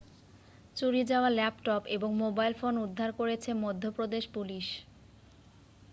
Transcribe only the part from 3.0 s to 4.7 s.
করেছে মধ্যপ্রদেশ পুলিশ